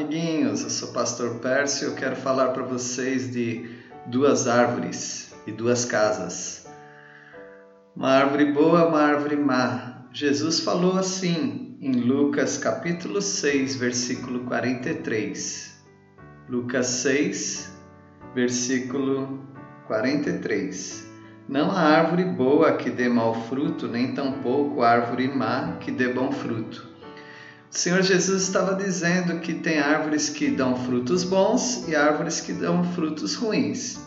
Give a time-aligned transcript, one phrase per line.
[0.00, 3.68] irmãos, eu sou o pastor Pércio e eu quero falar para vocês de
[4.06, 6.66] duas árvores e duas casas.
[7.94, 10.06] Uma árvore boa, uma árvore má.
[10.12, 15.84] Jesus falou assim em Lucas capítulo 6, versículo 43.
[16.48, 17.72] Lucas 6,
[18.34, 19.40] versículo
[19.86, 21.04] 43.
[21.48, 26.32] Não há árvore boa que dê mau fruto, nem tampouco árvore má que dê bom
[26.32, 26.93] fruto.
[27.74, 32.52] O Senhor Jesus estava dizendo que tem árvores que dão frutos bons e árvores que
[32.52, 33.98] dão frutos ruins.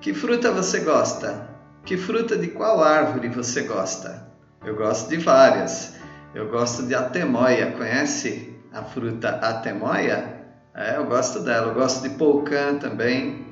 [0.00, 1.50] Que fruta você gosta?
[1.84, 4.28] Que fruta de qual árvore você gosta?
[4.64, 5.94] Eu gosto de várias.
[6.36, 7.72] Eu gosto de atemoia.
[7.72, 10.46] Conhece a fruta atemoia?
[10.72, 11.72] É, eu gosto dela.
[11.72, 13.44] Eu gosto de polcã também.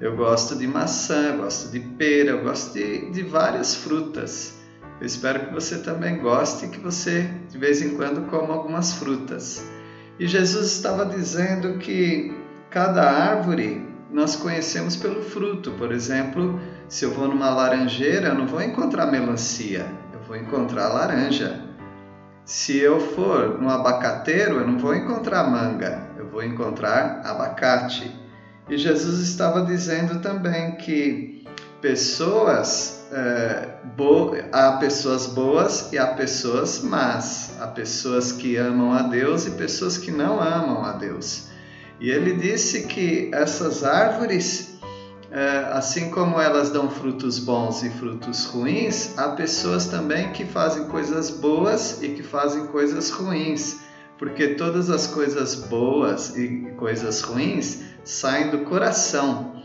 [0.00, 4.61] Eu gosto de maçã, eu gosto de pera, eu gosto de, de várias frutas.
[5.00, 8.94] Eu espero que você também goste e que você de vez em quando coma algumas
[8.94, 9.64] frutas.
[10.18, 12.34] E Jesus estava dizendo que
[12.70, 15.72] cada árvore nós conhecemos pelo fruto.
[15.72, 20.88] Por exemplo, se eu vou numa laranjeira, eu não vou encontrar melancia, eu vou encontrar
[20.88, 21.60] laranja.
[22.44, 28.14] Se eu for no abacateiro, eu não vou encontrar manga, eu vou encontrar abacate.
[28.68, 31.46] E Jesus estava dizendo também que
[31.82, 33.68] pessoas é,
[34.52, 39.98] há pessoas boas e há pessoas más, há pessoas que amam a Deus e pessoas
[39.98, 41.48] que não amam a Deus.
[42.00, 44.78] E ele disse que essas árvores,
[45.30, 50.84] é, assim como elas dão frutos bons e frutos ruins, há pessoas também que fazem
[50.84, 53.80] coisas boas e que fazem coisas ruins,
[54.18, 59.61] porque todas as coisas boas e coisas ruins saem do coração.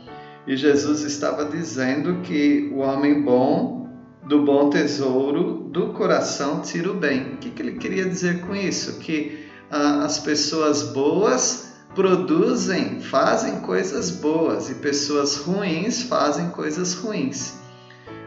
[0.48, 3.90] E Jesus estava dizendo que o homem bom,
[4.24, 7.34] do bom tesouro, do coração tira o bem.
[7.34, 8.98] O que, que ele queria dizer com isso?
[9.00, 17.56] Que ah, as pessoas boas produzem, fazem coisas boas e pessoas ruins fazem coisas ruins.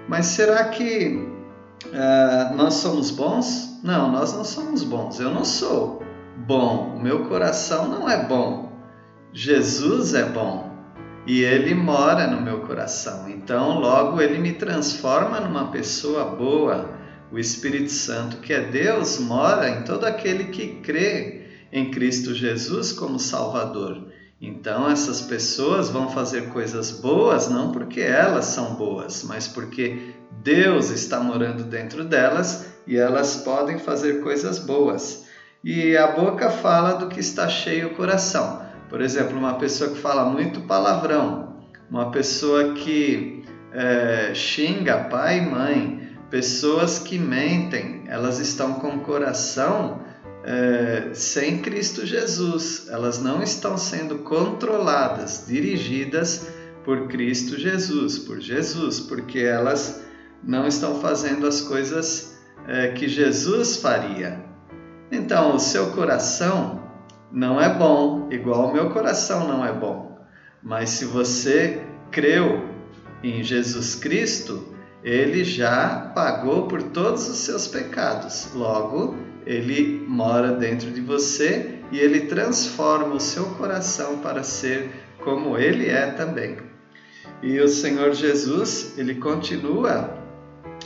[0.07, 1.27] Mas será que
[1.95, 3.81] ah, nós somos bons?
[3.83, 5.19] Não, nós não somos bons.
[5.19, 6.03] Eu não sou
[6.47, 7.01] bom.
[7.03, 8.71] Meu coração não é bom.
[9.33, 10.70] Jesus é bom
[11.27, 13.29] e ele mora no meu coração.
[13.29, 16.99] Então, logo ele me transforma numa pessoa boa.
[17.31, 21.43] O Espírito Santo, que é Deus, mora em todo aquele que crê
[21.73, 24.09] em Cristo Jesus como Salvador.
[24.41, 30.91] Então, essas pessoas vão fazer coisas boas não porque elas são boas, mas porque Deus
[30.91, 35.27] está morando dentro delas e elas podem fazer coisas boas.
[35.63, 38.63] E a boca fala do que está cheio o coração.
[38.91, 41.57] Por exemplo, uma pessoa que fala muito palavrão,
[41.89, 49.01] uma pessoa que é, xinga pai e mãe, pessoas que mentem, elas estão com o
[49.01, 50.01] coração
[50.43, 56.49] é, sem Cristo Jesus, elas não estão sendo controladas, dirigidas
[56.85, 60.03] por Cristo Jesus, por Jesus, porque elas
[60.43, 62.37] não estão fazendo as coisas
[62.67, 64.45] é, que Jesus faria.
[65.13, 66.90] Então, o seu coração
[67.31, 70.19] não é bom, igual o meu coração não é bom.
[70.63, 72.69] Mas se você creu
[73.23, 78.49] em Jesus Cristo, ele já pagou por todos os seus pecados.
[78.55, 84.91] Logo, ele mora dentro de você e ele transforma o seu coração para ser
[85.23, 86.59] como ele é também.
[87.43, 90.15] E o Senhor Jesus, ele continua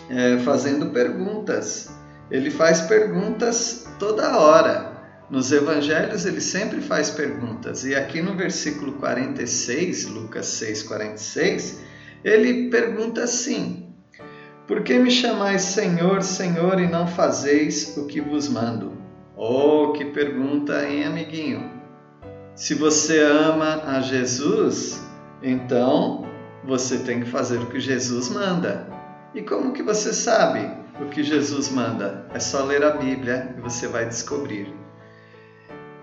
[0.09, 1.91] é, fazendo perguntas.
[2.31, 4.94] Ele faz perguntas toda hora.
[5.31, 11.81] Nos evangelhos ele sempre faz perguntas, e aqui no versículo 46, Lucas 6, 46,
[12.23, 13.89] ele pergunta assim:
[14.67, 18.93] Por que me chamais Senhor, Senhor, e não fazeis o que vos mando?
[19.35, 21.71] Oh, que pergunta, hein, amiguinho?
[22.55, 25.03] Se você ama a Jesus,
[25.43, 26.27] então
[26.63, 28.87] você tem que fazer o que Jesus manda.
[29.35, 30.71] E como que você sabe
[31.01, 32.27] o que Jesus manda?
[32.33, 34.84] É só ler a Bíblia e você vai descobrir.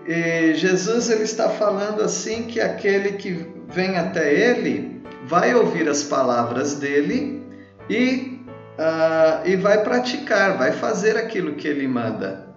[0.06, 6.02] E Jesus ele está falando assim que aquele que vem até ele vai ouvir as
[6.02, 7.46] palavras dele
[7.88, 8.44] e,
[8.78, 12.48] uh, e vai praticar, vai fazer aquilo que ele manda.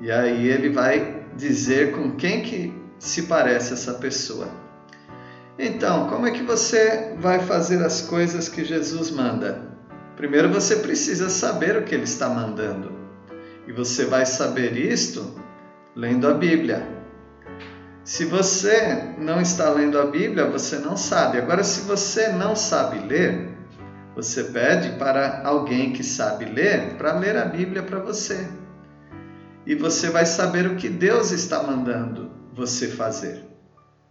[0.00, 4.48] E aí ele vai dizer com quem que se parece essa pessoa.
[5.58, 9.72] Então, como é que você vai fazer as coisas que Jesus manda?
[10.16, 12.92] Primeiro você precisa saber o que ele está mandando.
[13.66, 15.42] E você vai saber isto
[15.94, 16.86] lendo a Bíblia.
[18.04, 21.38] Se você não está lendo a Bíblia, você não sabe.
[21.38, 23.56] Agora, se você não sabe ler,
[24.14, 28.46] você pede para alguém que sabe ler para ler a Bíblia para você.
[29.66, 33.44] E você vai saber o que Deus está mandando você fazer.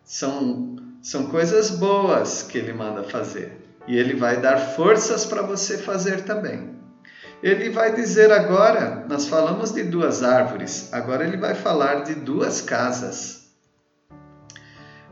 [0.03, 3.61] São, são coisas boas que ele manda fazer.
[3.87, 6.73] E ele vai dar forças para você fazer também.
[7.43, 12.61] Ele vai dizer agora, nós falamos de duas árvores, agora ele vai falar de duas
[12.61, 13.43] casas.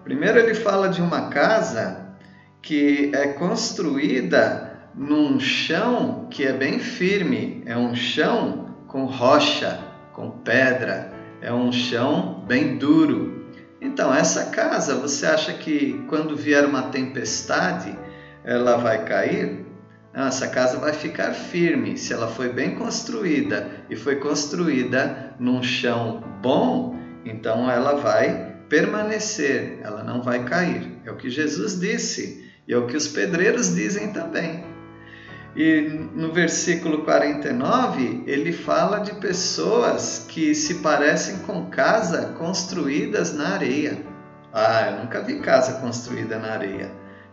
[0.05, 2.15] Primeiro ele fala de uma casa
[2.61, 9.83] que é construída num chão que é bem firme, é um chão com rocha,
[10.13, 11.11] com pedra,
[11.41, 13.45] é um chão bem duro.
[13.81, 17.93] Então, essa casa, você acha que quando vier uma tempestade,
[18.45, 19.70] ela vai cair?
[20.13, 26.21] Essa casa vai ficar firme se ela foi bem construída e foi construída num chão
[26.41, 30.99] bom, então ela vai permanecer, ela não vai cair.
[31.05, 34.65] É o que Jesus disse e é o que os pedreiros dizem também.
[35.55, 35.81] E
[36.13, 43.97] no versículo 49, ele fala de pessoas que se parecem com casa construídas na areia.
[44.53, 46.91] Ah, eu nunca vi casa construída na areia.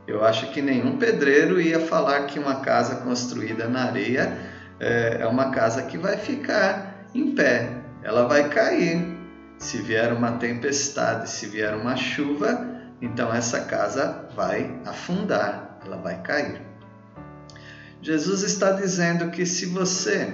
[0.08, 4.38] Eu acho que nenhum pedreiro ia falar que uma casa construída na areia
[4.80, 9.18] é, é uma casa que vai ficar em pé, ela vai cair.
[9.58, 12.66] Se vier uma tempestade, se vier uma chuva,
[13.02, 16.62] então essa casa vai afundar, ela vai cair.
[18.00, 20.32] Jesus está dizendo que se você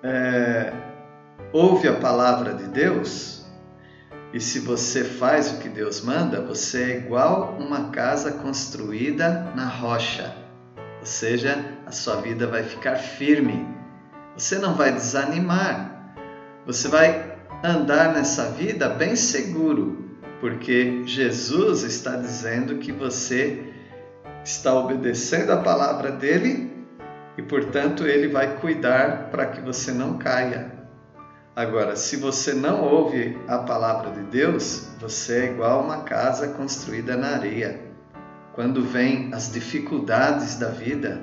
[0.00, 0.72] é,
[1.52, 3.45] ouve a palavra de Deus
[4.32, 9.68] e se você faz o que Deus manda, você é igual uma casa construída na
[9.68, 10.34] rocha.
[11.00, 13.66] Ou seja, a sua vida vai ficar firme.
[14.36, 16.14] Você não vai desanimar.
[16.66, 20.04] Você vai andar nessa vida bem seguro,
[20.40, 23.72] porque Jesus está dizendo que você
[24.44, 26.70] está obedecendo a palavra dele
[27.38, 30.75] e, portanto, ele vai cuidar para que você não caia.
[31.56, 37.16] Agora, se você não ouve a palavra de Deus, você é igual uma casa construída
[37.16, 37.80] na areia.
[38.52, 41.22] Quando vêm as dificuldades da vida,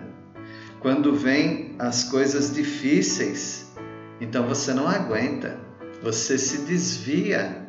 [0.80, 3.72] quando vêm as coisas difíceis,
[4.20, 5.56] então você não aguenta,
[6.02, 7.68] você se desvia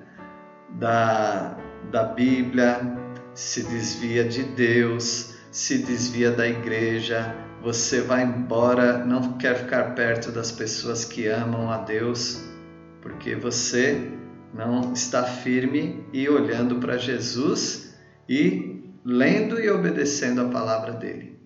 [0.70, 1.58] da,
[1.90, 2.80] da Bíblia,
[3.34, 10.32] se desvia de Deus, se desvia da igreja, você vai embora, não quer ficar perto
[10.32, 12.53] das pessoas que amam a Deus,
[13.04, 14.10] porque você
[14.54, 17.94] não está firme e olhando para Jesus
[18.26, 21.38] e lendo e obedecendo a palavra dele.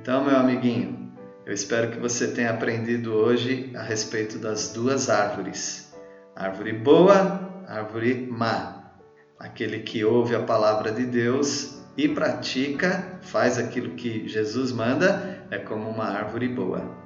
[0.00, 1.12] Então, meu amiguinho,
[1.44, 5.92] eu espero que você tenha aprendido hoje a respeito das duas árvores:
[6.36, 8.92] árvore boa, árvore má.
[9.36, 15.58] Aquele que ouve a palavra de Deus e pratica, faz aquilo que Jesus manda, é
[15.58, 16.96] como uma árvore boa.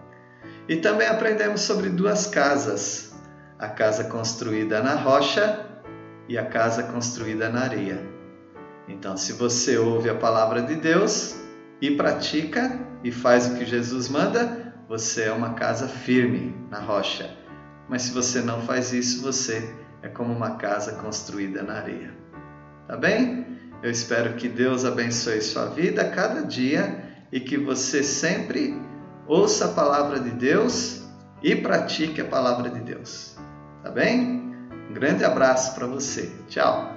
[0.69, 3.12] E também aprendemos sobre duas casas:
[3.63, 5.65] a casa construída na rocha
[6.29, 8.05] e a casa construída na areia.
[8.89, 11.37] Então, se você ouve a palavra de Deus
[11.81, 17.31] e pratica e faz o que Jesus manda, você é uma casa firme na rocha.
[17.89, 22.13] Mas se você não faz isso, você é como uma casa construída na areia.
[22.89, 23.47] Tá bem?
[23.81, 27.01] Eu espero que Deus abençoe sua vida cada dia
[27.31, 28.77] e que você sempre
[29.29, 31.05] ouça a palavra de Deus
[31.41, 33.37] e pratique a palavra de Deus.
[33.83, 34.55] Tá bem?
[34.91, 36.31] Um grande abraço para você.
[36.49, 36.92] Tchau.